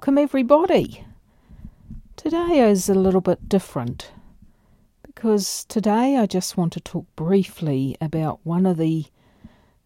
[0.00, 1.04] everybody.
[2.16, 4.10] Today is a little bit different
[5.04, 9.04] because today I just want to talk briefly about one of the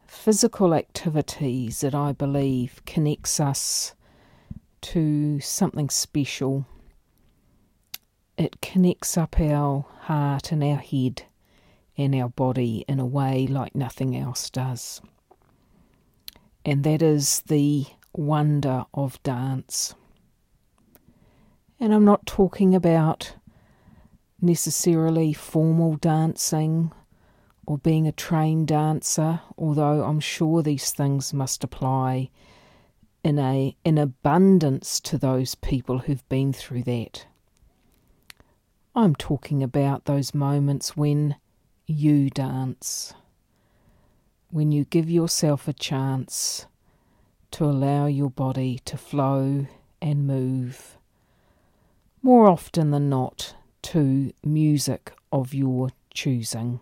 [0.06, 3.94] physical activities that I believe connects us
[4.82, 6.66] to something special.
[8.38, 11.24] It connects up our heart and our head
[11.98, 15.02] and our body in a way like nothing else does.
[16.64, 19.94] And that is the wonder of dance.
[21.86, 23.36] And I'm not talking about
[24.40, 26.90] necessarily formal dancing
[27.64, 32.30] or being a trained dancer, although I'm sure these things must apply
[33.22, 37.28] in a in abundance to those people who've been through that.
[38.96, 41.36] I'm talking about those moments when
[41.86, 43.14] you dance,
[44.50, 46.66] when you give yourself a chance
[47.52, 49.68] to allow your body to flow
[50.02, 50.98] and move,
[52.26, 56.80] more often than not, to music of your choosing.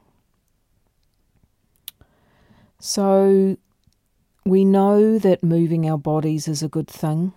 [2.81, 3.59] So,
[4.47, 7.35] we know that moving our bodies is a good thing.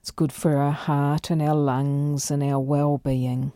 [0.00, 3.52] It's good for our heart and our lungs and our well being.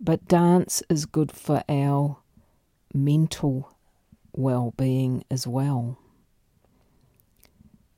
[0.00, 2.16] But dance is good for our
[2.94, 3.76] mental
[4.32, 5.98] well being as well.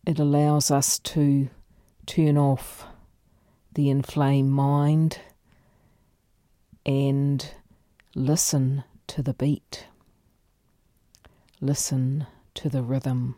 [0.04, 1.48] It allows us to
[2.06, 2.88] turn off
[3.74, 5.18] the inflamed mind
[6.84, 7.50] and
[8.14, 9.86] listen to the beat.
[11.60, 13.36] Listen to the rhythm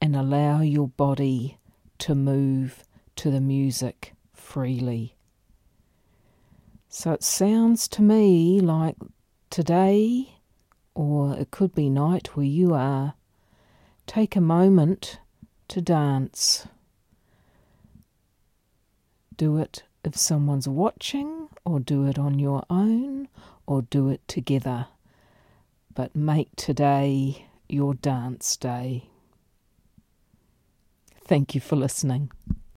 [0.00, 1.58] and allow your body
[1.98, 2.84] to move
[3.16, 5.16] to the music freely.
[6.88, 8.96] So it sounds to me like
[9.50, 10.36] today,
[10.94, 13.14] or it could be night where you are,
[14.06, 15.18] take a moment
[15.68, 16.66] to dance.
[19.42, 23.26] Do it if someone's watching, or do it on your own,
[23.66, 24.86] or do it together.
[25.92, 29.08] But make today your dance day.
[31.26, 32.30] Thank you for listening.